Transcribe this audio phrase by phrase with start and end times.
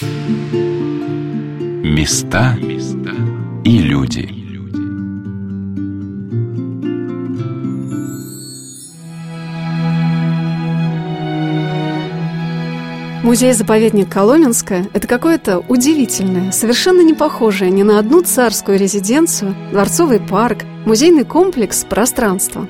[0.00, 2.56] Места
[3.64, 4.28] и люди.
[13.24, 20.58] Музей-заповедник Коломенское– это какое-то удивительное, совершенно не похожее ни на одну царскую резиденцию, дворцовый парк,
[20.86, 22.68] музейный комплекс, пространство.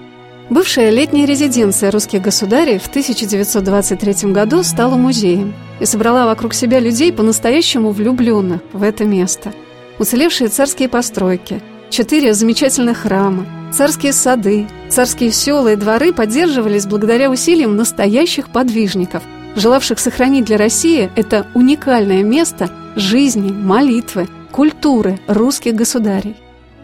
[0.49, 7.13] Бывшая летняя резиденция русских государей в 1923 году стала музеем и собрала вокруг себя людей
[7.13, 9.53] по-настоящему влюбленных в это место.
[9.99, 11.61] Уцелевшие царские постройки,
[11.91, 19.23] четыре замечательных храма, царские сады, царские села и дворы поддерживались благодаря усилиям настоящих подвижников–
[19.59, 26.37] желавших сохранить для России это уникальное место жизни, молитвы, культуры русских государей.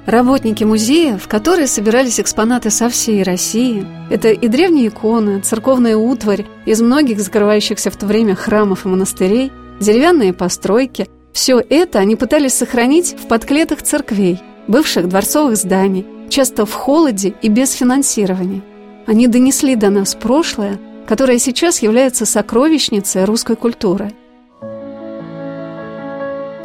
[0.07, 6.45] Работники музея, в которые собирались экспонаты со всей России, это и древние иконы, церковная утварь
[6.67, 12.53] из многих закрывающихся в то время храмов и монастырей, деревянные постройки, все это они пытались
[12.53, 18.63] сохранить в подклетах церквей, бывших дворцовых зданий, часто в холоде и без финансирования.
[19.07, 24.13] Они донесли до нас прошлое, которая сейчас является сокровищницей русской культуры.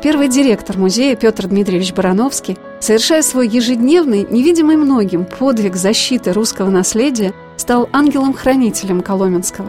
[0.01, 7.33] Первый директор музея Петр Дмитриевич Барановский, совершая свой ежедневный, невидимый многим подвиг защиты русского наследия,
[7.57, 9.67] стал ангелом-хранителем Коломенского.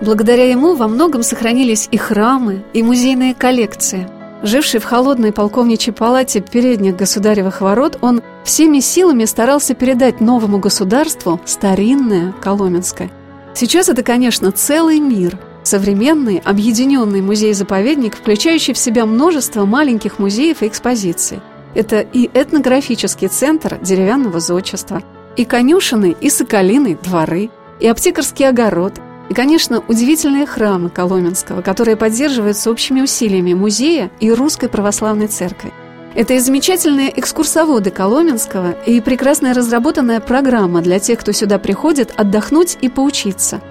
[0.00, 4.08] Благодаря ему во многом сохранились и храмы, и музейные коллекции.
[4.42, 11.40] Живший в холодной полковничьей палате передних государевых ворот, он всеми силами старался передать новому государству
[11.46, 13.10] старинное Коломенское–
[13.54, 15.38] Сейчас это, конечно, целый мир.
[15.62, 21.40] Современный, объединенный музей-заповедник, включающий в себя множество маленьких музеев и экспозиций.
[21.74, 25.02] Это и этнографический центр деревянного зодчества,
[25.36, 28.94] и конюшины, и соколиный дворы, и аптекарский огород,
[29.30, 35.72] и, конечно, удивительные храмы Коломенского, которые поддерживаются общими усилиями музея и Русской Православной Церкви.
[36.14, 42.76] Это и замечательные экскурсоводы Коломенского, и прекрасная разработанная программа для тех, кто сюда приходит отдохнуть
[42.82, 43.62] и поучиться.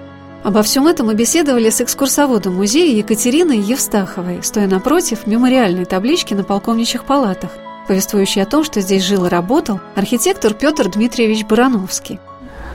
[0.42, 6.42] Обо всем этом мы беседовали с экскурсоводом музея Екатериной Евстаховой, стоя напротив мемориальной таблички на
[6.42, 7.52] полковничьих палатах,
[7.86, 12.18] повествующей о том, что здесь жил и работал архитектор Петр Дмитриевич Барановский–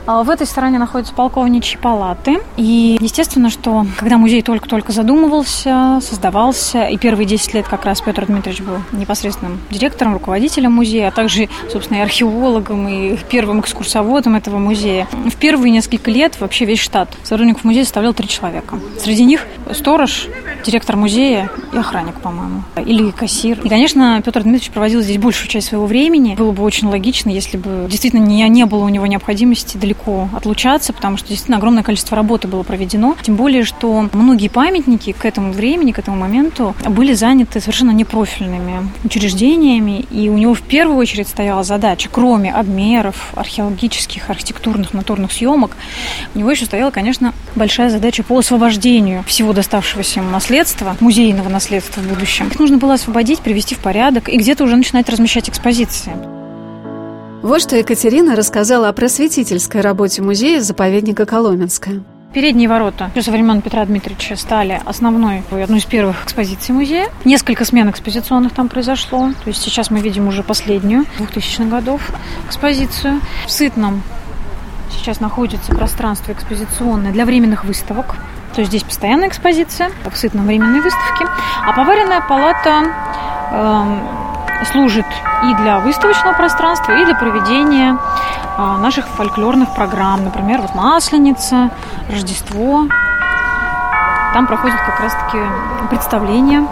[0.08, 2.38] в этой стороне находятся полковничьи палаты.
[2.56, 8.24] И естественно, что когда музей только-только задумывался, создавался, и первые 10 лет как раз Петр
[8.24, 14.58] Дмитриевич был непосредственным директором, руководителем музея, а также, собственно, и археологом, и первым экскурсоводом этого
[14.58, 15.06] музея.
[15.12, 18.78] В первые несколько лет вообще весь штат сотрудников музея составлял три человека.
[18.98, 20.28] Среди них сторож,
[20.64, 23.60] директор музея и охранник, по-моему, или кассир.
[23.62, 26.34] И, конечно, Петр Дмитриевич проводил здесь большую часть своего времени.
[26.34, 30.28] Было бы очень логично, если бы действительно не, не было у него необходимости далеко далеко
[30.34, 33.16] отлучаться, потому что действительно огромное количество работы было проведено.
[33.22, 38.90] Тем более, что многие памятники к этому времени, к этому моменту были заняты совершенно непрофильными
[39.04, 45.76] учреждениями, и у него в первую очередь стояла задача, кроме обмеров, археологических, архитектурных, натурных съемок,
[46.34, 52.00] у него еще стояла, конечно, большая задача по освобождению всего доставшегося ему наследства, музейного наследства
[52.00, 52.48] в будущем.
[52.48, 56.37] Их нужно было освободить, привести в порядок и где-то уже начинать размещать экспозиции.
[57.40, 62.02] Вот что Екатерина рассказала о просветительской работе музея заповедника Коломенская.
[62.34, 67.08] Передние ворота со времен Петра Дмитриевича стали основной, одной из первых экспозиций музея.
[67.24, 69.30] Несколько смен экспозиционных там произошло.
[69.44, 72.10] То есть сейчас мы видим уже последнюю, 2000-х годов,
[72.48, 73.20] экспозицию.
[73.46, 74.02] В Сытном
[74.90, 78.16] сейчас находится пространство экспозиционное для временных выставок.
[78.54, 81.24] То есть здесь постоянная экспозиция, в Сытном временные выставки.
[81.64, 82.84] А поваренная палата
[83.52, 84.27] э,
[84.64, 85.06] служит
[85.44, 87.96] и для выставочного пространства, и для проведения
[88.56, 90.24] а, наших фольклорных программ.
[90.24, 91.70] Например, вот Масленица,
[92.10, 92.86] Рождество.
[94.34, 95.38] Там проходят как раз-таки
[95.90, 96.66] представления,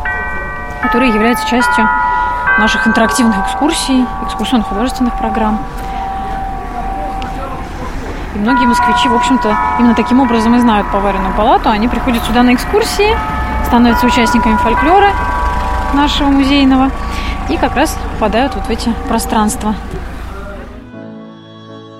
[0.83, 1.89] которые являются частью
[2.59, 5.59] наших интерактивных экскурсий, экскурсионно-художественных программ.
[8.35, 11.71] И многие москвичи, в общем-то, именно таким образом и знают поваренную палату.
[11.71, 13.17] Они приходят сюда на экскурсии,
[13.67, 15.11] становятся участниками фольклора
[15.95, 16.91] нашего музейного
[17.51, 19.75] и как раз попадают вот в эти пространства.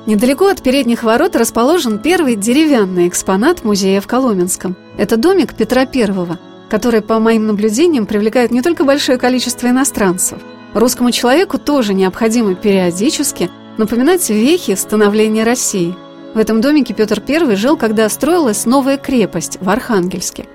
[0.07, 4.77] Недалеко от передних ворот расположен первый деревянный экспонат музея в Коломенском.
[4.97, 6.39] Это домик Петра I,
[6.69, 10.39] который, по моим наблюдениям, привлекает не только большое количество иностранцев.
[10.75, 15.97] Русскому человеку тоже необходимо периодически напоминать вехи становления России.
[16.35, 20.47] В этом домике Петр I жил, когда строилась новая крепость в Архангельске.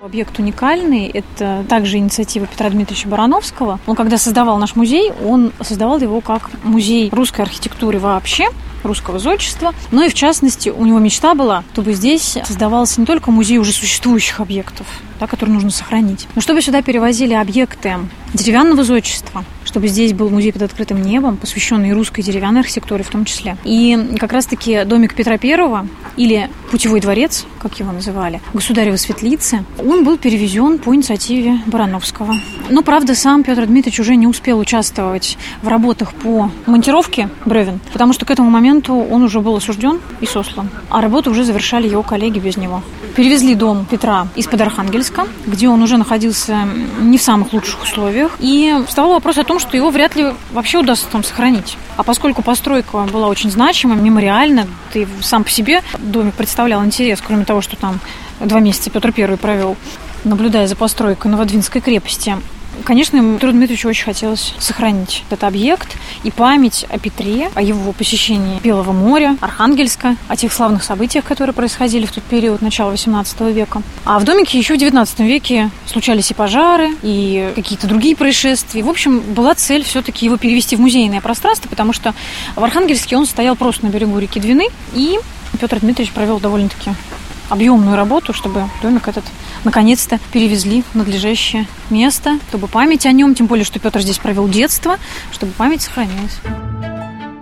[0.00, 1.08] Объект уникальный.
[1.08, 3.80] Это также инициатива Петра Дмитриевича Барановского.
[3.84, 8.48] Он, когда создавал наш музей, он создавал его как музей русской архитектуры вообще,
[8.84, 9.74] русского зодчества.
[9.90, 13.72] Но и в частности, у него мечта была, чтобы здесь создавался не только музей уже
[13.72, 14.86] существующих объектов,
[15.18, 17.96] да, которые нужно сохранить, но чтобы сюда перевозили объекты
[18.34, 23.26] деревянного зодчества, чтобы здесь был музей под открытым небом, посвященный русской деревянной архитектуре в том
[23.26, 23.58] числе.
[23.64, 25.86] И как раз-таки домик Петра Первого
[26.16, 32.34] или путевой дворец, как его называли, государева светлицы, он был перевезен по инициативе Барановского.
[32.70, 38.14] Но, правда, сам Петр Дмитриевич уже не успел участвовать в работах по монтировке бревен, потому
[38.14, 42.02] что к этому моменту он уже был осужден и сослан, а работу уже завершали его
[42.02, 42.82] коллеги без него.
[43.18, 46.68] Перевезли дом Петра из-под Архангельска, где он уже находился
[47.00, 50.78] не в самых лучших условиях, и вставал вопрос о том, что его вряд ли вообще
[50.78, 51.76] удастся там сохранить.
[51.96, 57.44] А поскольку постройка была очень значима, мемориальна, ты сам по себе домик представлял интерес, кроме
[57.44, 57.98] того, что там
[58.38, 59.76] два месяца Петр Первый провел,
[60.22, 62.36] наблюдая за постройкой Новодвинской крепости,
[62.84, 68.60] Конечно, Петру Дмитриевичу очень хотелось сохранить этот объект и память о Петре, о его посещении
[68.60, 73.82] Белого моря, Архангельска, о тех славных событиях, которые происходили в тот период, начала XVIII века.
[74.04, 78.82] А в домике еще в XIX веке случались и пожары, и какие-то другие происшествия.
[78.82, 82.14] В общем, была цель все-таки его перевести в музейное пространство, потому что
[82.54, 85.18] в Архангельске он стоял просто на берегу реки Двины, и
[85.60, 86.90] Петр Дмитриевич провел довольно-таки
[87.48, 89.24] объемную работу, чтобы домик этот
[89.64, 94.48] наконец-то перевезли в надлежащее место, чтобы память о нем, тем более, что Петр здесь провел
[94.48, 94.98] детство,
[95.32, 96.38] чтобы память сохранилась.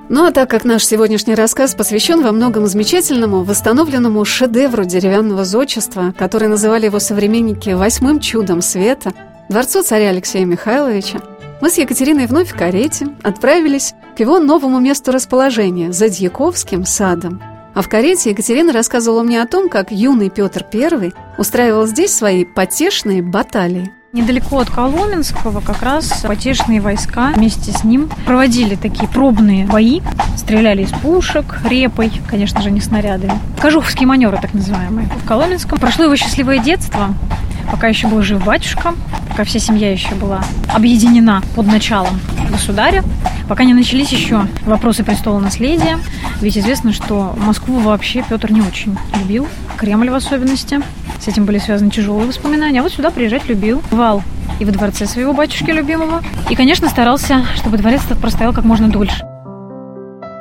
[0.08, 6.14] Ну а так как наш сегодняшний рассказ посвящен во многом замечательному, восстановленному шедевру деревянного зодчества,
[6.16, 9.12] который называли его современники «восьмым чудом света»,
[9.48, 11.20] дворцу царя Алексея Михайловича,
[11.60, 17.42] мы с Екатериной вновь в карете отправились к его новому месту расположения– Задьяковским садом–
[17.76, 22.46] а в карете Екатерина рассказывала мне о том, как юный Петр I устраивал здесь свои
[22.46, 23.92] потешные баталии.
[24.14, 30.00] Недалеко от Коломенского как раз потешные войска вместе с ним проводили такие пробные бои,
[30.38, 33.38] стреляли из пушек, репой, конечно же, не снарядами.
[33.60, 35.10] Кожуховские маневры, так называемые.
[35.22, 37.14] В Коломенском прошло его счастливое детство,
[37.70, 38.94] пока еще был жив батюшка,
[39.28, 40.42] пока вся семья еще была
[40.72, 42.20] объединена под началом
[42.50, 43.02] государя,
[43.48, 45.98] пока не начались еще вопросы престола наследия.
[46.40, 50.80] Ведь известно, что Москву вообще Петр не очень любил, Кремль в особенности.
[51.20, 52.80] С этим были связаны тяжелые воспоминания.
[52.80, 53.82] А вот сюда приезжать любил.
[53.90, 54.22] Вал
[54.60, 56.22] и во дворце своего батюшки любимого.
[56.48, 59.24] И, конечно, старался, чтобы дворец этот простоял как можно дольше.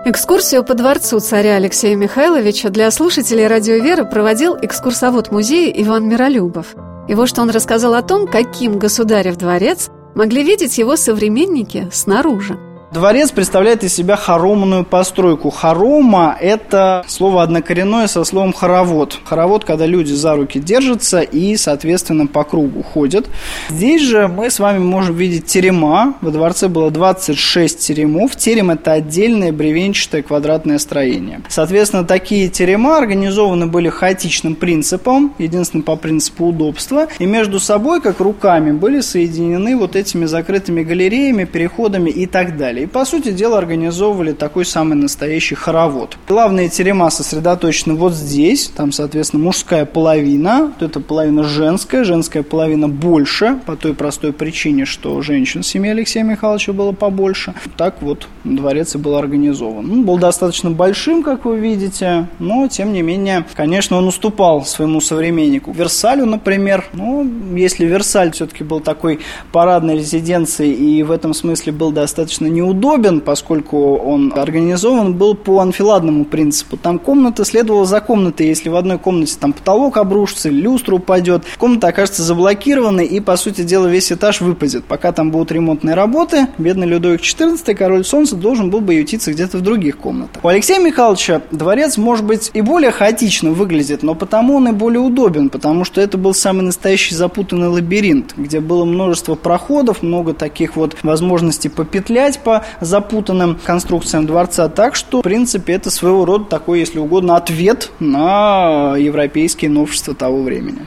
[0.05, 6.75] Экскурсию по дворцу царя Алексея Михайловича для слушателей «Радио Вера» проводил экскурсовод музея Иван Миролюбов.
[7.07, 12.57] И вот что он рассказал о том, каким государев дворец могли видеть его современники снаружи.
[12.95, 15.49] Дворец представляет из себя хоромную постройку.
[15.49, 19.19] Хорома– это слово однокоренное со словом хоровод.
[19.25, 23.27] Хоровод, когда люди за руки держатся и, соответственно, по кругу ходят.
[23.67, 26.13] Здесь же мы с вами можем видеть терема.
[26.21, 28.37] Во дворце было 26 теремов.
[28.37, 31.41] Терем– это отдельное бревенчатое квадратное строение.
[31.49, 37.09] Соответственно, такие терема организованы были хаотичным принципом, единственным по принципу удобства.
[37.19, 42.84] И между собой, как руками, были соединены вот этими закрытыми галереями, переходами и так далее.
[42.85, 46.19] И, по сути дела, организовывали такой самый настоящий хоровод.
[46.27, 48.67] Главные терема сосредоточены вот здесь.
[48.67, 50.71] Там, соответственно, мужская половина.
[50.79, 52.03] Вот эта половина женская.
[52.03, 57.55] Женская половина больше, по той простой причине, что женщин в семье Алексея Михайловича было побольше.
[57.75, 59.89] Так вот дворец и был организован.
[59.89, 65.01] Он был достаточно большим, как вы видите, но, тем не менее, конечно, он уступал своему
[65.01, 65.71] современнику.
[65.71, 69.21] Версалю, например, ну, если Версаль все-таки был такой
[69.51, 75.59] парадной резиденцией и в этом смысле был достаточно неудобным, удобен, поскольку он организован был по
[75.59, 76.77] анфиладному принципу.
[76.77, 78.47] Там комната следовала за комнатой.
[78.47, 83.61] Если в одной комнате там потолок обрушится, люстра упадет, комната окажется заблокированной и, по сути
[83.61, 84.85] дела, весь этаж выпадет.
[84.85, 89.57] Пока там будут ремонтные работы, бедный Людовик XIV, король солнца, должен был бы ютиться где-то
[89.57, 90.43] в других комнатах.
[90.43, 94.99] У Алексея Михайловича дворец, может быть, и более хаотично выглядит, но потому он и более
[94.99, 100.75] удобен, потому что это был самый настоящий запутанный лабиринт, где было множество проходов, много таких
[100.75, 104.69] вот возможностей попетлять по запутанным конструкциям дворца.
[104.69, 110.41] Так что, в принципе, это своего рода такой, если угодно, ответ на европейские новшества того
[110.41, 110.85] времени.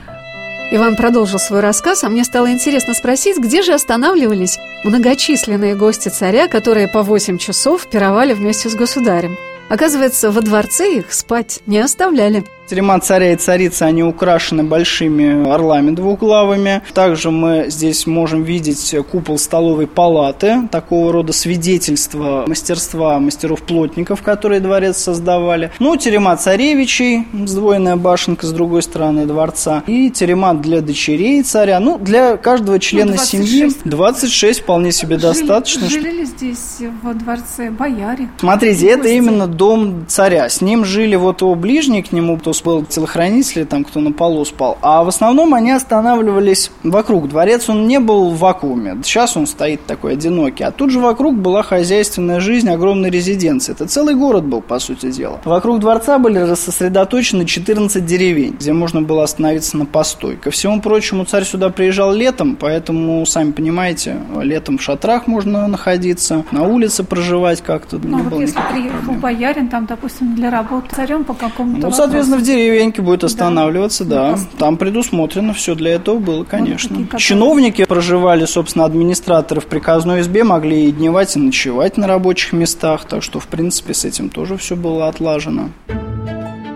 [0.71, 6.47] Иван продолжил свой рассказ, а мне стало интересно спросить, где же останавливались многочисленные гости царя,
[6.47, 9.35] которые по 8 часов пировали вместе с государем.
[9.67, 12.43] Оказывается, во дворце их спать не оставляли.
[12.69, 16.83] Терема царя и царицы, они украшены большими орлами двухглавыми.
[16.93, 24.97] Также мы здесь можем видеть купол столовой палаты, такого рода свидетельство мастерства мастеров-плотников, которые дворец
[24.97, 25.71] создавали.
[25.79, 29.81] Ну, терема царевичей, сдвоенная башенка с другой стороны дворца.
[29.87, 31.79] И терема для дочерей царя.
[31.79, 33.49] Ну, для каждого члена ну, 26.
[33.49, 35.89] семьи 26 вполне себе жили, достаточно.
[35.89, 38.29] Жили ли здесь во дворце бояре?
[38.37, 40.47] Смотрите, это именно дом царя.
[40.49, 44.45] С ним жили вот его ближний к нему, кто был телохранители, там кто на полу
[44.45, 44.77] спал.
[44.81, 47.29] А в основном они останавливались вокруг.
[47.29, 48.97] Дворец он не был в вакууме.
[49.03, 50.63] Сейчас он стоит такой одинокий.
[50.63, 53.71] А тут же вокруг была хозяйственная жизнь огромной резиденции.
[53.71, 55.39] Это целый город был, по сути дела.
[55.45, 60.35] Вокруг дворца были сосредоточены 14 деревень, где можно было остановиться на постой.
[60.35, 66.43] Ко всему прочему, царь сюда приезжал летом, поэтому, сами понимаете, летом в шатрах можно находиться,
[66.51, 67.99] на улице проживать как-то.
[68.01, 69.19] Ну, вот если приехал проблем.
[69.19, 74.33] боярин, там, допустим, для работы царем по какому-то Ну, соответственно, в деревеньке будет останавливаться, да.
[74.33, 74.39] да.
[74.57, 77.07] Там предусмотрено все для этого было, конечно.
[77.11, 82.53] Вот Чиновники проживали, собственно, администраторы в приказной избе, могли и дневать, и ночевать на рабочих
[82.53, 85.69] местах, так что, в принципе, с этим тоже все было отлажено.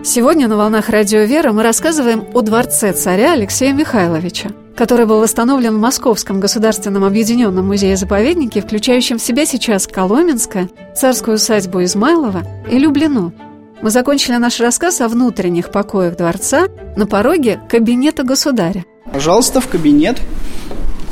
[0.02, 5.76] Сегодня на «Волнах Радио Вера» мы рассказываем о дворце царя Алексея Михайловича, который был восстановлен
[5.76, 13.32] в Московском государственном объединенном музее-заповеднике, включающем в себя сейчас Коломенское, царскую усадьбу Измайлова и Люблино–
[13.84, 18.86] мы закончили наш рассказ о внутренних покоях дворца на пороге кабинета государя.
[19.12, 20.22] Пожалуйста, в кабинет.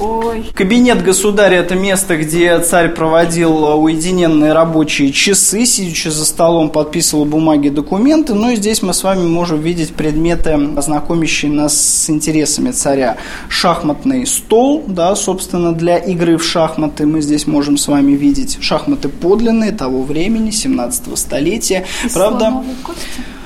[0.03, 0.51] Ой.
[0.53, 7.69] Кабинет государя– это место, где царь проводил уединенные рабочие часы, сидячи за столом, подписывал бумаги,
[7.69, 8.35] документы.
[8.35, 13.17] Ну и здесь мы с вами можем видеть предметы, знакомящие нас с интересами царя.
[13.49, 18.59] Шахматный стол, да, собственно, для игры в шахматы мы здесь можем с вами видеть.
[18.61, 21.85] Шахматы подлинные того времени, 17 столетия.
[22.05, 23.03] И Правда, кости.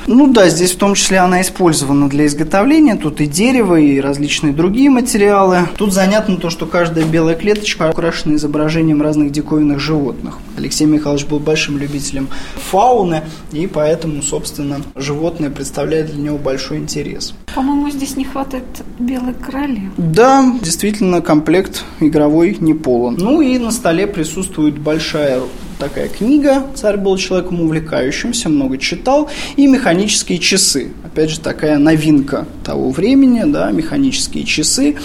[0.06, 2.96] Ну да, здесь в том числе она использована для изготовления.
[2.96, 5.68] Тут и дерево, и различные другие материалы.
[5.76, 10.38] Тут занятно то, что каждая белая клеточка украшена изображением разных диковинных животных.
[10.56, 12.28] Алексей Михайлович был большим любителем
[12.70, 13.22] фауны,
[13.52, 17.34] и поэтому, собственно, животное представляет для него большой интерес.
[17.54, 18.64] По-моему, здесь не хватает
[18.98, 19.90] белой королевы.
[19.96, 23.16] Да, действительно, комплект игровой не полон.
[23.18, 25.40] Ну и на столе присутствует большая
[25.78, 26.66] такая книга.
[26.74, 29.28] Царь был человеком увлекающимся, много читал.
[29.56, 30.92] И механические часы.
[31.16, 34.96] Опять же, такая новинка того времени, да, механические часы.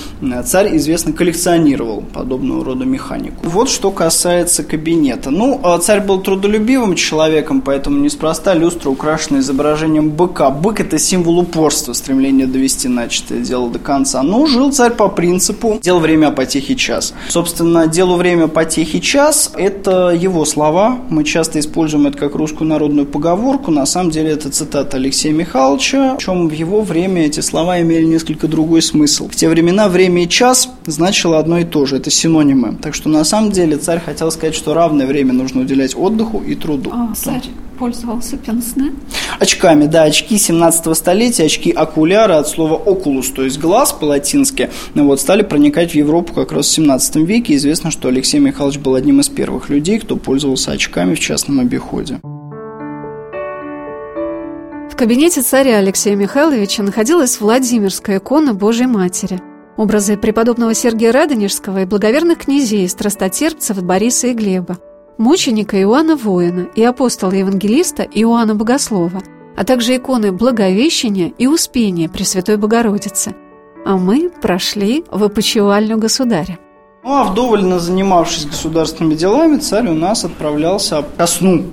[0.44, 3.38] Царь, известно, коллекционировал подобного рода механику.
[3.44, 5.30] Вот что касается кабинета.
[5.30, 10.50] Ну, а царь был трудолюбивым человеком, поэтому неспроста люстра украшена изображением быка.
[10.50, 14.22] Бык– это символ упорства, стремление довести начатое дело до конца.
[14.22, 17.14] Но жил царь по принципу «дел время потехи час».
[17.30, 21.00] Собственно, делу время потехи час– это его слова.
[21.10, 23.72] Мы часто используем это как русскую народную поговорку.
[23.72, 28.48] На самом деле это цитата Алексея Михайловича, чем в его время эти слова имели несколько
[28.48, 29.30] другой смысл.
[29.30, 31.98] В те времена время и час значило одно и то же.
[31.98, 32.78] Это синонимы.
[32.82, 36.56] Так что на самом деле царь хотел сказать, что равное время нужно уделять отдыху и
[36.56, 36.92] труду.
[36.94, 37.44] А, царь
[37.82, 38.94] пользовался пенсне?
[39.40, 45.08] Очками, да, очки 17 столетия, очки окуляра от слова окулус, то есть глаз по-латински, ну
[45.08, 47.56] вот, стали проникать в Европу как раз в 17 веке.
[47.56, 52.20] Известно, что Алексей Михайлович был одним из первых людей, кто пользовался очками в частном обиходе.
[55.02, 59.42] Кабинете царя Алексея Михайловича находилась Владимирская икона Божьей Матери.
[59.76, 64.78] Образы преподобного Сергия Радонежского и благоверных князей, страстотерпцев Бориса и Глеба–
[65.18, 69.24] мученика Иоанна Воина и апостола-евангелиста Иоанна Богослова,
[69.58, 73.34] а также иконы Благовещения и Успения Пресвятой Богородицы.
[73.84, 76.60] А мы прошли в опочивальню государя.
[77.04, 81.64] Ну а вдоволь занимавшись государственными делами, царь у нас отправлялся ко сну.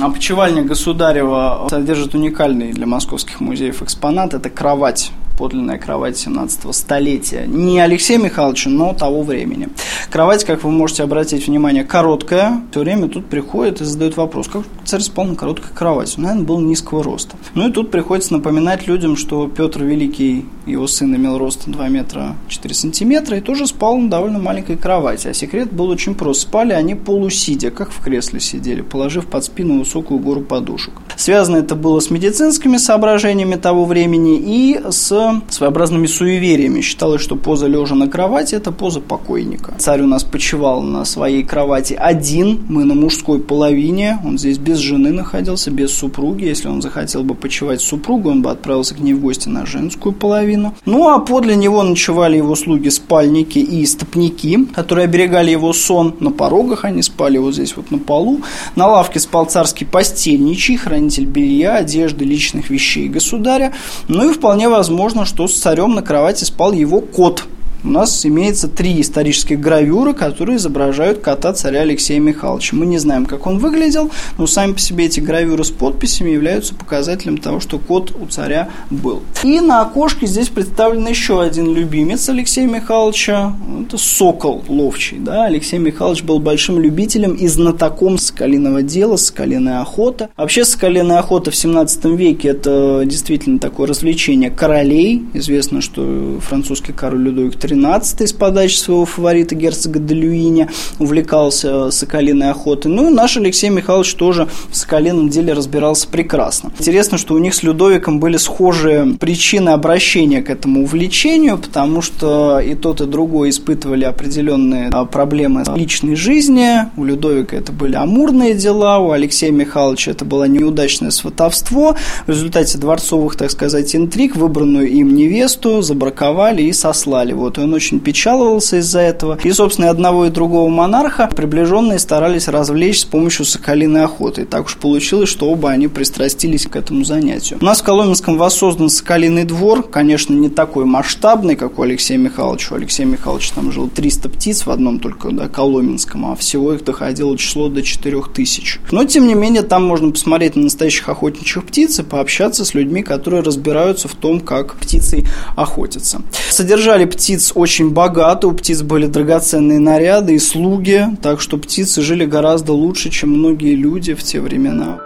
[0.00, 7.46] Опочивальня государева содержит уникальный для московских музеев экспонат– это кровать подлинная кровать 17 столетия.
[7.46, 9.70] Не Алексея Михайловича, но того времени.
[10.10, 12.60] Кровать, как вы можете обратить внимание, короткая.
[12.70, 16.16] Все время тут приходит и задают вопрос, как царь спал на короткой кровати?
[16.18, 17.36] Он, наверное, был низкого роста.
[17.54, 22.36] Ну и тут приходится напоминать людям, что Петр Великий, его сын, имел рост 2 метра
[22.48, 25.28] 4 сантиметра и тоже спал на довольно маленькой кровати.
[25.28, 26.42] А секрет был очень прост.
[26.42, 30.92] Спали они полусидя, как в кресле сидели, положив под спину высокую гору подушек.
[31.16, 36.80] Связано это было с медицинскими соображениями того времени и с своеобразными суевериями.
[36.80, 39.74] Считалось, что поза лежа на кровати– это поза покойника.
[39.78, 44.78] царь у нас почивал на своей кровати один, мы на мужской половине, он здесь без
[44.78, 46.44] жены находился, без супруги.
[46.44, 49.66] Если он захотел бы почивать с супругой, он бы отправился к ней в гости на
[49.66, 50.74] женскую половину.
[50.84, 56.14] Ну, а подле него ночевали его слуги, спальники и стопники, которые оберегали его сон.
[56.20, 58.40] На порогах они спали вот здесь вот на полу.
[58.76, 63.72] На лавке спал царский постельничий, хранитель белья, одежды, личных вещей государя.
[64.08, 67.44] Ну и вполне возможно, что с царем на кровати спал его кот–
[67.82, 72.76] у нас имеется три исторических гравюры, которые изображают кота царя Алексея Михайловича.
[72.76, 76.74] Мы не знаем, как он выглядел, но сами по себе эти гравюры с подписями являются
[76.74, 79.22] показателем того, что кот у царя был.
[79.42, 83.54] И на окошке здесь представлен еще один любимец Алексея Михайловича.
[83.86, 85.18] Это сокол ловчий.
[85.18, 85.44] Да?
[85.44, 90.28] Алексей Михайлович был большим любителем и знатоком соколиного дела, соколиная охота.
[90.36, 95.24] Вообще соколиная охота в 17 веке это действительно такое развлечение королей.
[95.34, 102.90] Известно, что французский король Людовик XIII с подачи своего фаворита герцога де увлекался соколиной охотой.
[102.90, 106.72] Ну и наш Алексей Михайлович тоже в соколином деле разбирался прекрасно.
[106.78, 112.60] Интересно, что у них с Людовиком были схожие причины обращения к этому увлечению, потому что
[112.60, 116.90] и тот, и другой испытывали определенные а, проблемы личной жизни.
[116.96, 121.96] У Людовика это были амурные дела, у Алексея Михайловича это было неудачное сватовство.
[122.26, 127.32] В результате дворцовых, так сказать, интриг выбранную им невесту забраковали и сослали.
[127.32, 129.38] Вот он очень печаловался из-за этого.
[129.42, 134.42] И, собственно, и одного и другого монарха приближенные старались развлечь с помощью соколиной охоты.
[134.42, 137.58] И так уж получилось, что оба они пристрастились к этому занятию.
[137.60, 142.74] У нас в Коломенском воссоздан соколиный двор, конечно, не такой масштабный, как у Алексея Михайловича.
[142.74, 146.84] У Алексея Михайловича там жило 300 птиц в одном только да, Коломенском, а всего их
[146.84, 148.80] доходило число до 4000.
[148.90, 153.02] Но, тем не менее, там можно посмотреть на настоящих охотничьих птиц и пообщаться с людьми,
[153.02, 155.24] которые разбираются в том, как птицы
[155.56, 156.22] охотятся.
[156.50, 162.24] Содержали птиц очень богато, у птиц были драгоценные наряды и слуги, так что птицы жили
[162.24, 165.00] гораздо лучше, чем многие люди в те времена.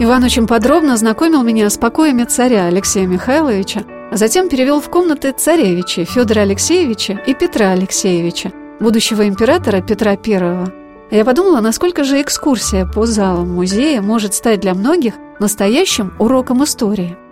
[0.00, 5.32] Иван очень подробно знакомил меня с покоями царя Алексея Михайловича, а затем перевел в комнаты
[5.32, 10.72] царевичей Федора Алексеевича и Петра Алексеевича, будущего императора Петра I.
[11.10, 17.16] Я подумала, насколько же экскурсия по залам музея может стать для многих настоящим уроком истории–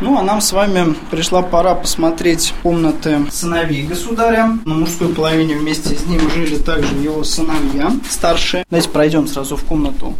[0.00, 4.58] ну, а нам с вами пришла пора посмотреть комнаты сыновей государя.
[4.64, 8.64] На мужской половине вместе с ним жили также его сыновья старшие.
[8.70, 10.14] Давайте пройдем сразу в комнату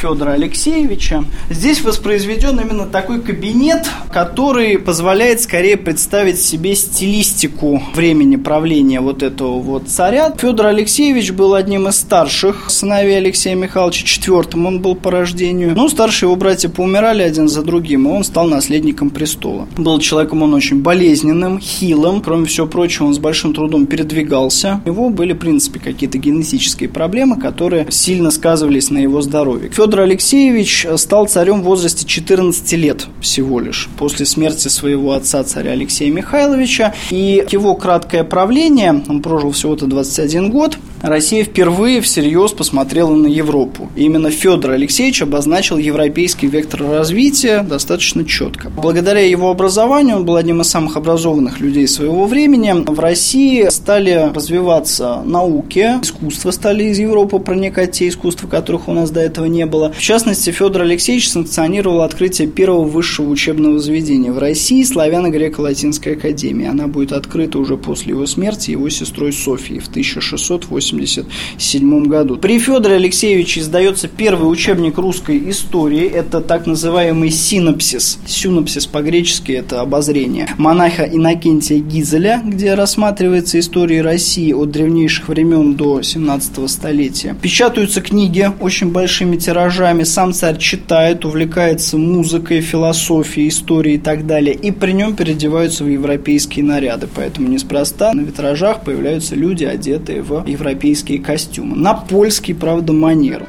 [0.00, 1.24] Федора Алексеевича.
[1.48, 9.58] Здесь воспроизведен именно такой кабинет, который позволяет скорее представить себе стилистику времени правления вот этого
[9.60, 10.32] вот царя.
[10.36, 15.74] Федор Алексеевич был одним из старших сыновей Алексея Михайловича, четвертым он был по рождению.
[15.74, 19.66] Но старшие его братья поумирали один за другим, и он стал наследником престола.
[19.76, 24.82] Был человеком он очень болезненным, хилым, кроме всего прочего, он с большим трудом передвигался.
[24.84, 29.70] У него были, в принципе, какие-то генетические проблемы, которые сильно сказывались на его здоровье.
[29.70, 35.72] Федор Алексеевич стал царем в возрасте 14 лет всего лишь, после смерти своего отца, царя
[35.72, 36.94] Алексея Михайловича.
[37.10, 43.90] И его краткое правление, он прожил всего-то 21 год, Россия впервые всерьез посмотрела на Европу.
[43.94, 48.70] И именно Федор Алексеевич обозначил европейский вектор развития достаточно четко.
[48.70, 54.32] Благодаря его образованию, он был одним из самых образованных людей своего времени, в России стали
[54.34, 59.66] развиваться науки, искусства стали из Европы проникать, те искусства, которых у нас до этого не
[59.66, 59.75] было.
[59.94, 66.66] В частности, Федор Алексеевич санкционировал открытие первого высшего учебного заведения в России Славяно-Греко-Латинской академии.
[66.66, 72.36] Она будет открыта уже после его смерти его сестрой Софией в 1680 1987 году.
[72.36, 76.06] При Федоре Алексеевиче издается первый учебник русской истории.
[76.06, 78.18] Это так называемый синопсис.
[78.26, 80.48] Синопсис по-гречески это обозрение.
[80.58, 87.36] Монаха Иннокентия Гизеля, где рассматривается история России от древнейших времен до 17 столетия.
[87.40, 89.65] Печатаются книги очень большими тиражами.
[90.04, 94.54] Сам царь читает, увлекается музыкой, философией, историей и так далее.
[94.54, 97.08] И при нем переодеваются в европейские наряды.
[97.14, 101.76] Поэтому неспроста на витражах появляются люди, одетые в европейские костюмы.
[101.76, 103.46] На польский, правда, манеру.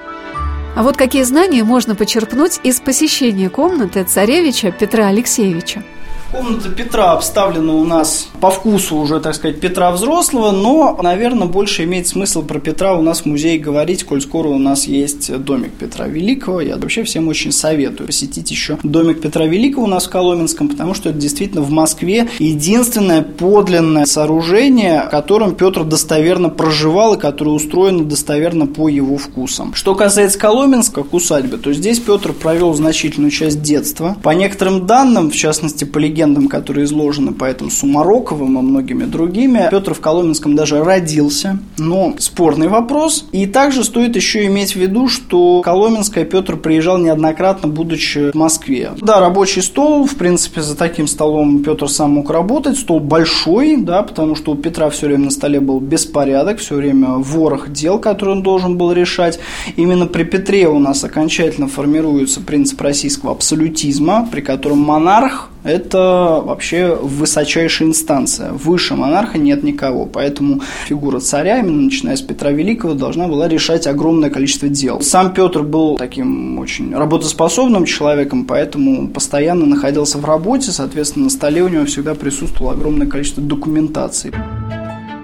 [0.75, 5.83] А вот какие знания можно почерпнуть из посещения комнаты царевича Петра Алексеевича?
[6.31, 11.85] Комната Петра обставлена у нас по вкусу уже, так сказать, Петра взрослого, но, наверное, больше
[11.85, 15.71] имеет смысл про Петра у нас в музее говорить, коль скоро у нас есть домик
[15.71, 16.59] Петра Великого.
[16.59, 20.93] Я вообще всем очень советую посетить еще домик Петра Великого у нас в Коломенском, потому
[20.93, 28.03] что это действительно в Москве единственное подлинное сооружение, которым Петр достоверно проживал и которое устроено
[28.03, 29.73] достоверно по его вкусам.
[29.73, 34.17] Что касается Коломенска, к усадьбе, то здесь Петр провел значительную часть детства.
[34.23, 39.67] По некоторым данным, в частности, по легенде, легендам, которые изложены поэтом Сумароковым и многими другими,
[39.69, 43.25] Петр в Коломенском даже родился, но спорный вопрос.
[43.31, 48.91] И также стоит еще иметь в виду, что Коломенское Петр приезжал неоднократно, будучи в Москве.
[48.99, 54.01] Да, рабочий стол, в принципе, за таким столом Петр сам мог работать, стол большой, да,
[54.01, 58.37] потому что у Петра все время на столе был беспорядок, все время ворох дел, которые
[58.37, 59.39] он должен был решать.
[59.75, 66.95] Именно при Петре у нас окончательно формируется принцип российского абсолютизма, при котором монарх– это вообще
[66.95, 68.51] высочайшая инстанция.
[68.51, 70.05] Выше монарха нет никого.
[70.05, 75.01] Поэтому фигура царя, именно начиная с Петра Великого, должна была решать огромное количество дел.
[75.01, 81.63] Сам Петр был таким очень работоспособным человеком, поэтому постоянно находился в работе, соответственно, на столе
[81.63, 84.33] у него всегда присутствовало огромное количество документации.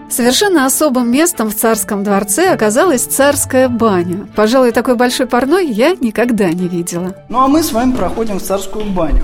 [0.10, 4.28] Совершенно особым местом в царском дворце оказалась царская баня.
[4.36, 7.16] Пожалуй, такой большой парной я никогда не видела.
[7.30, 9.24] Ну а мы с вами проходим в царскую баню.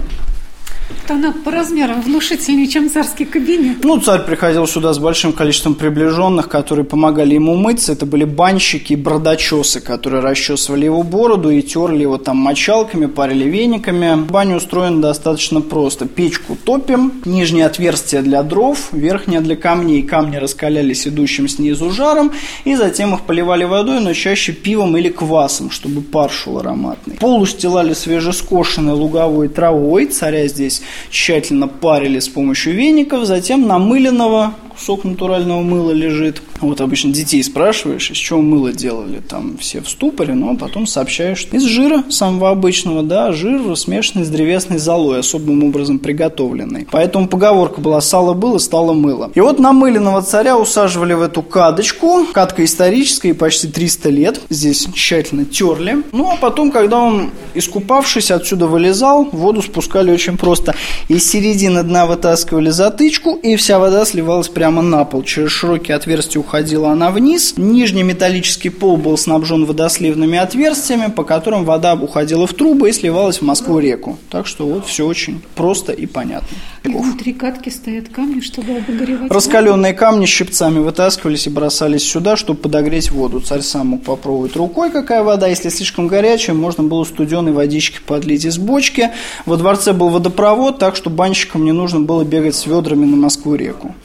[1.08, 3.84] Она по размерам внушительнее, чем царский кабинет.
[3.84, 7.94] Ну, царь приходил сюда с большим количеством приближенных, которые помогали ему мыться.
[7.94, 13.46] Это были банщики и бродочесы, которые расчесывали его бороду и терли его там мочалками, парили
[13.46, 14.22] вениками.
[14.30, 16.06] Баня устроена достаточно просто.
[16.06, 20.04] Печку топим, нижнее отверстие для дров, верхнее для камней.
[20.04, 22.32] Камни раскалялись идущим снизу жаром,
[22.66, 27.16] и затем их поливали водой, но чаще пивом или квасом, чтобы пар шел ароматный.
[27.16, 30.06] Пол устилали свежескошенной луговой травой.
[30.06, 30.79] Царя здесь
[31.10, 36.42] тщательно парили с помощью веников, затем намыленного кусок натурального мыла лежит.
[36.62, 41.48] Вот обычно детей спрашиваешь, из чего мыло делали, там все в ступоре, но потом сообщаешь,
[41.52, 46.88] из жира самого обычного, да, жир смешанный с древесной золой, особым образом приготовленный.
[46.92, 49.32] Поэтому поговорка была «сало было, стало мыло».
[49.36, 55.44] И вот намыленного царя усаживали в эту кадочку, кадка историческая, почти 300 лет, здесь тщательно
[55.44, 56.04] терли.
[56.14, 60.74] Ну, а потом, когда он, искупавшись, отсюда вылезал, воду спускали очень просто.
[61.10, 65.24] Из середины дна вытаскивали затычку, и вся вода сливалась прямо прямо на пол.
[65.24, 67.56] Через широкие отверстия уходила она вниз.
[67.58, 73.40] Нижний металлический пол был снабжен водосливными отверстиями, по которым вода уходила в трубы и сливалась
[73.40, 74.20] в Москву-реку.
[74.30, 76.56] Так что вот все очень просто и понятно.
[76.84, 82.60] И внутри катки стоят камни, чтобы обогревать Раскаленные камни щипцами вытаскивались и бросались сюда, чтобы
[82.60, 83.40] подогреть воду.
[83.40, 85.48] Царь сам мог попробовать рукой, какая вода.
[85.48, 89.10] Если слишком горячая, можно было студеной водички подлить из бочки.
[89.48, 93.96] Во дворце был водопровод, так что банщикам не нужно было бегать с ведрами на Москву-реку.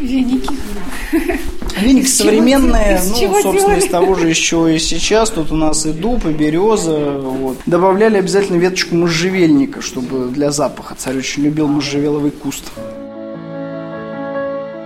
[0.00, 0.50] Веники.
[1.80, 3.78] Веники современные, ну, собственно, делали?
[3.78, 5.30] из того же еще и сейчас.
[5.30, 7.18] Тут у нас и дуб, и береза.
[7.18, 7.58] Вот.
[7.66, 10.94] Добавляли обязательно веточку можжевельника, чтобы для запаха.
[10.96, 12.64] Царь очень любил можжевеловый куст.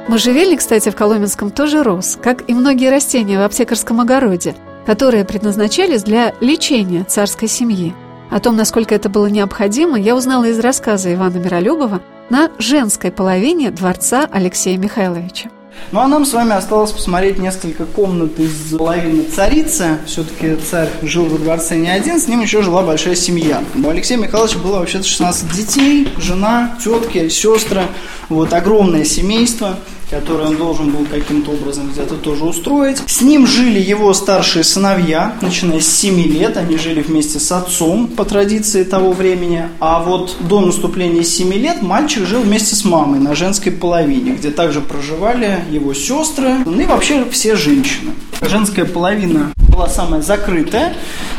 [0.08, 6.02] Можжевельник, кстати, в Коломенском тоже рос, как и многие растения в аптекарском огороде, которые предназначались
[6.02, 7.94] для лечения царской семьи.
[8.30, 13.70] О том, насколько это было необходимо, я узнала из рассказа Ивана Миролюбова на женской половине
[13.70, 15.50] дворца Алексея Михайловича.
[15.92, 19.98] Ну а нам с вами осталось посмотреть несколько комнат из половины царицы.
[20.06, 23.62] Все-таки царь жил во дворце не один, с ним еще жила большая семья.
[23.74, 27.82] У Алексея Михайловича было вообще-то 16 детей, жена, тетки, сестры.
[28.28, 29.76] Вот огромное семейство
[30.10, 33.02] который он должен был каким-то образом где-то тоже устроить.
[33.06, 36.56] С ним жили его старшие сыновья, начиная с 7 лет.
[36.56, 39.68] Они жили вместе с отцом по традиции того времени.
[39.80, 44.50] А вот до наступления 7 лет мальчик жил вместе с мамой на женской половине, где
[44.50, 48.12] также проживали его сестры, ну и вообще все женщины.
[48.42, 50.94] Женская половина была самая закрытая,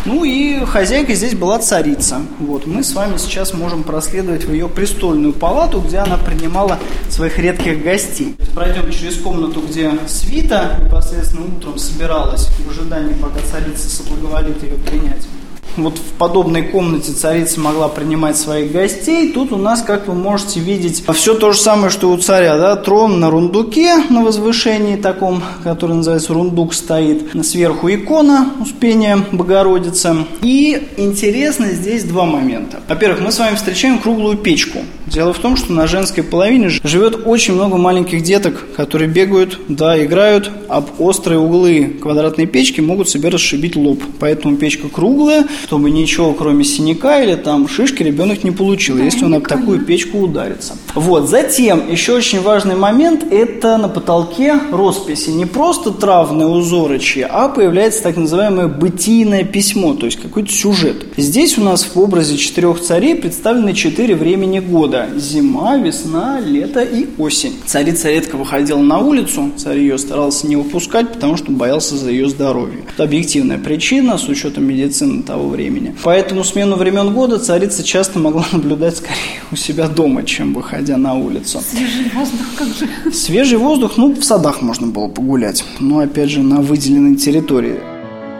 [0.06, 2.22] ну и хозяйка здесь была царица.
[2.40, 7.38] Вот, мы с вами сейчас можем проследовать в ее престольную палату, где она принимала своих
[7.40, 14.64] редких гостей пройдем через комнату, где свита непосредственно утром собиралась в ожидании, пока царица соблаговолит
[14.64, 15.28] ее принять
[15.78, 19.32] вот в подобной комнате царица могла принимать своих гостей.
[19.32, 22.58] Тут у нас, как вы можете видеть, все то же самое, что у царя.
[22.58, 22.76] Да?
[22.76, 27.32] Трон на рундуке, на возвышении таком, который называется рундук, стоит.
[27.46, 30.26] Сверху икона Успения Богородицы.
[30.42, 32.80] И интересно здесь два момента.
[32.88, 34.80] Во-первых, мы с вами встречаем круглую печку.
[35.08, 40.04] Дело в том, что на женской половине живет очень много маленьких деток, которые бегают, да,
[40.04, 44.02] играют, об острые углы квадратной печки могут себе расшибить лоб.
[44.20, 49.26] Поэтому печка круглая, чтобы ничего, кроме синяка или там шишки, ребенок не получил, да, если
[49.26, 50.76] он об такую печку ударится.
[50.94, 55.32] Вот, затем, еще очень важный момент, это на потолке росписи.
[55.32, 61.08] Не просто травные узорочи, а появляется так называемое бытийное письмо, то есть какой-то сюжет.
[61.18, 65.10] Здесь у нас в образе четырех царей представлены четыре времени года.
[65.18, 67.54] Зима, весна, лето и осень.
[67.66, 72.30] Царица редко выходила на улицу, царь ее старался не выпускать, потому что боялся за ее
[72.30, 72.84] здоровье.
[72.94, 75.96] Это объективная причина, с учетом медицины того времени.
[76.04, 81.14] Поэтому смену времен года царица часто могла наблюдать скорее у себя дома, чем выходя на
[81.16, 81.62] улицу.
[81.62, 83.14] Свежий воздух как же.
[83.14, 87.80] Свежий воздух, ну, в садах можно было погулять, но, опять же, на выделенной территории.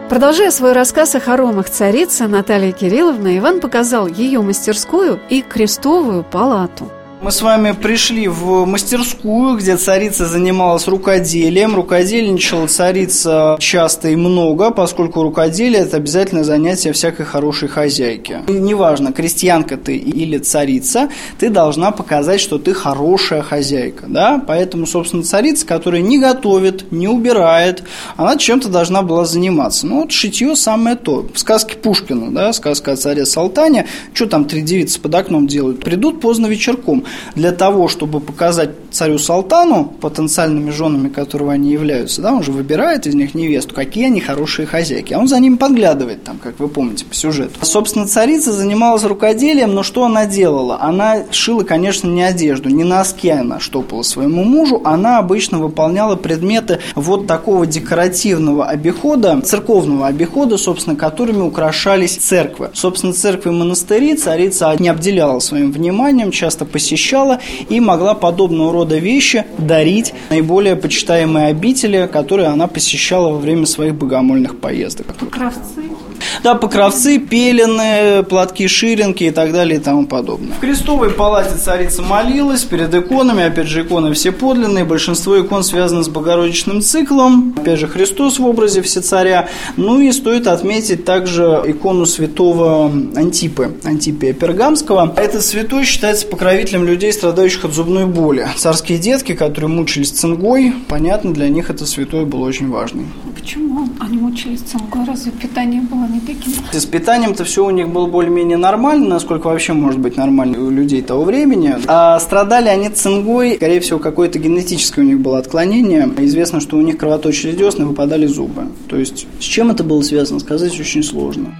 [0.08, 6.88] Продолжая свой рассказ о хоромах царицы, Наталья Кирилловна, Иван показал ее мастерскую и крестовую палату.
[7.22, 11.74] Мы с вами пришли в мастерскую, где царица занималась рукоделием.
[11.74, 18.42] Рукодельничала царица часто и много, поскольку рукоделие– это обязательное занятие всякой хорошей хозяйки.
[18.48, 24.04] И неважно, крестьянка ты или царица, ты должна показать, что ты хорошая хозяйка.
[24.06, 24.40] Да?
[24.46, 27.82] Поэтому, собственно, царица, которая не готовит, не убирает,
[28.16, 29.86] она чем-то должна была заниматься.
[29.86, 31.26] Ну, вот шитье самое то.
[31.32, 35.80] В сказке Пушкина, да, сказка о царе Салтане, что там три девицы под окном делают?
[35.80, 42.32] Придут поздно вечерком для того, чтобы показать царю Салтану, потенциальными женами которого они являются, да,
[42.32, 45.12] он же выбирает из них невесту, какие они хорошие хозяйки.
[45.12, 47.52] А он за ними подглядывает, там, как вы помните, по сюжету.
[47.60, 50.78] Собственно, царица занималась рукоделием, но что она делала?
[50.80, 56.80] Она шила, конечно, не одежду, не носки она штопала своему мужу, она обычно выполняла предметы
[56.94, 62.70] вот такого декоративного обихода, церковного обихода, собственно, которыми украшались церквы.
[62.72, 68.85] Собственно, церкви и монастыри царица не обделяла своим вниманием, часто посещала и могла подобного рода
[68.94, 75.14] вещи дарить наиболее почитаемые обители, которые она посещала во время своих богомольных поездок.
[75.16, 75.95] Покровцы.
[76.42, 80.54] Да, покровцы, пелены, платки, ширинки и так далее и тому подобное.
[80.56, 86.02] В крестовой палате царица молилась перед иконами, опять же, иконы все подлинные, большинство икон связано
[86.02, 89.48] с богородичным циклом, опять же, Христос в образе всецаря.
[89.76, 95.14] Ну и стоит отметить также икону святого Антипы, Антипия Пергамского.
[95.16, 98.48] Этот святой считается покровителем людей, страдающих от зубной боли.
[98.56, 103.06] Царские детки, которые мучились цингой, понятно, для них это святой был очень важный.
[103.34, 105.04] Почему они мучились цингой?
[105.06, 106.52] Разве питание было не таким?
[106.72, 111.02] С питанием-то все у них было более-менее нормально, насколько вообще может быть нормально у людей
[111.02, 111.76] того времени.
[111.86, 116.08] А страдали они цингой, скорее всего, какое-то генетическое у них было отклонение.
[116.18, 118.68] Известно, что у них кровоточили десны, выпадали зубы.
[118.88, 121.54] То есть с чем это было связано, сказать очень сложно.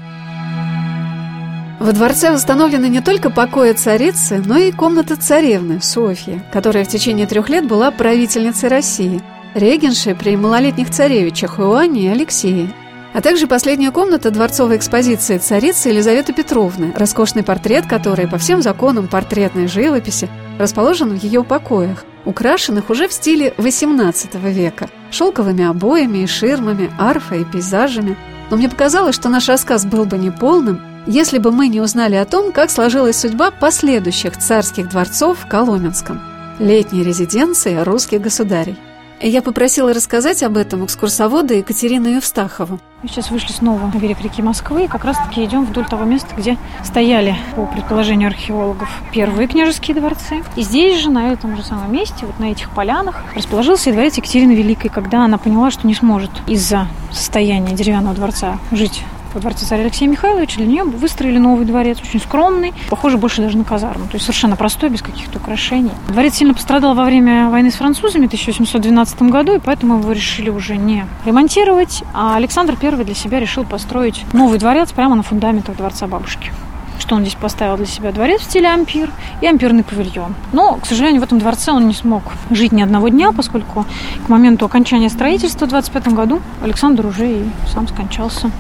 [1.79, 7.27] Во дворце восстановлены не только покои царицы, но и комната царевны Софьи, которая в течение
[7.27, 9.21] трех лет была правительницей России,
[9.55, 12.73] регеншей при малолетних царевичах Иоанне и Алексее,
[13.17, 19.09] а также последняя комната дворцовой экспозиции царицы Елизаветы Петровны, роскошный портрет которой по всем законам
[19.09, 26.27] портретной живописи расположен в ее покоях, украшенных уже в стиле XVIII века, шелковыми обоями и
[26.27, 28.19] ширмами, арфой и пейзажами.
[28.51, 32.27] Но мне показалось, что наш рассказ был бы неполным, если бы мы не узнали о
[32.27, 36.21] том, как сложилась судьба последующих царских дворцов в Коломенском,
[36.59, 38.77] летней резиденции русских государей.
[39.21, 42.79] Я попросила рассказать об этом экскурсовода Екатерину Евстахову.
[43.03, 46.35] Мы сейчас вышли снова на берег реки Москвы и как раз-таки идем вдоль того места,
[46.37, 50.45] где стояли, по предположению археологов, первые княжеские дворцы.
[50.57, 54.19] И здесь же, на этом же самом месте, вот на этих полянах, расположился и дворец
[54.19, 59.03] Екатерины Великой, когда она поняла, что не сможет из-за состояния деревянного дворца жить
[59.37, 63.59] во дворце царя Алексея Михайловича, для нее выстроили новый дворец, очень скромный, похожий больше даже
[63.59, 65.91] на казарму, то есть совершенно простой, без каких-то украшений.
[66.09, 70.49] Дворец сильно пострадал во время войны с французами в 1812 году, и поэтому его решили
[70.49, 75.77] уже не ремонтировать, а Александр I для себя решил построить новый дворец прямо на фундаментах
[75.77, 76.51] дворца бабушки.
[76.99, 78.11] Что он здесь поставил для себя?
[78.11, 79.11] Дворец в стиле ампир
[79.43, 80.35] и ампирный павильон.
[80.53, 83.85] Но, к сожалению, в этом дворце он не смог жить ни одного дня, поскольку
[84.25, 88.51] к моменту окончания строительства в 25 году Александр уже и сам скончался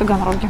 [0.00, 0.48] Таганроге.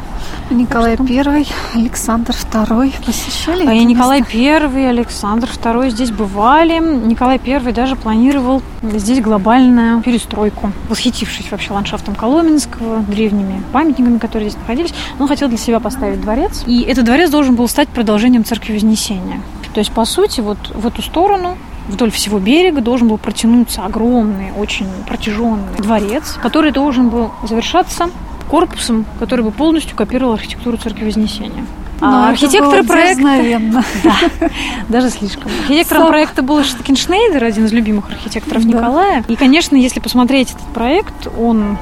[0.49, 3.67] Николай I, Александр II посещали?
[3.67, 6.79] А и Николай I, Александр II здесь бывали.
[6.79, 14.61] Николай I даже планировал здесь глобальную перестройку, восхитившись вообще ландшафтом Коломенского, древними памятниками, которые здесь
[14.61, 14.93] находились.
[15.19, 16.63] Он хотел для себя поставить дворец.
[16.65, 19.41] И этот дворец должен был стать продолжением церкви Вознесения.
[19.73, 21.57] То есть, по сути, вот в эту сторону
[21.89, 28.09] вдоль всего берега должен был протянуться огромный, очень протяженный дворец, который должен был завершаться
[28.51, 31.65] корпусом, который бы полностью копировал архитектуру Церкви Вознесения.
[32.01, 33.23] А Но архитекторы проекта...
[34.03, 34.49] Да,
[34.89, 35.49] даже слишком.
[35.61, 38.69] Архитектором проекта был Штекеншнейдер, один из любимых архитекторов да.
[38.69, 39.23] Николая.
[39.29, 41.77] И, конечно, если посмотреть этот проект, он,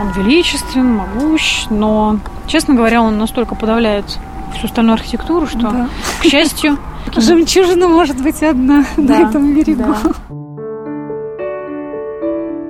[0.00, 4.04] он величествен, могущ, но, честно говоря, он настолько подавляет
[4.56, 5.88] всю остальную архитектуру, что, да.
[6.20, 6.78] к счастью...
[7.16, 9.82] Жемчужина может быть одна да, на этом берегу.
[10.04, 10.12] Да.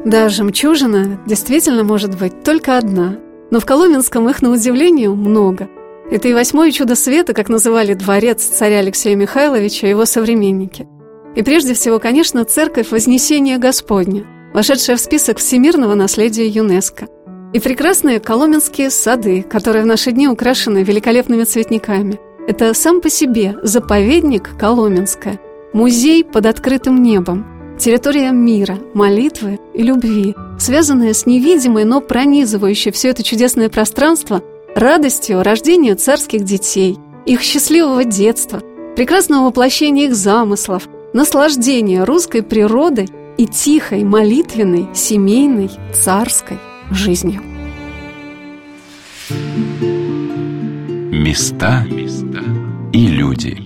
[0.06, 3.16] Да, жемчужина действительно может быть только одна.
[3.50, 5.68] Но в Коломенском их, на удивление, много.
[6.10, 10.86] Это и восьмое чудо света, как называли дворец царя Алексея Михайловича и его современники.
[11.34, 17.08] И прежде всего, конечно, церковь Вознесения Господня, вошедшая в список всемирного наследия ЮНЕСКо.
[17.52, 22.18] И прекрасные коломенские сады, которые в наши дни украшены великолепными цветниками.
[22.48, 25.40] Это сам по себе заповедник Коломенское,
[25.72, 33.08] музей под открытым небом, территория мира, молитвы и любви, связанная с невидимой, но пронизывающей все
[33.10, 34.42] это чудесное пространство
[34.74, 38.62] радостью рождения царских детей, их счастливого детства,
[38.94, 46.58] прекрасного воплощения их замыслов, наслаждения русской природой и тихой, молитвенной, семейной, царской
[46.90, 47.42] жизнью.
[51.12, 51.84] Места
[52.92, 53.65] и люди.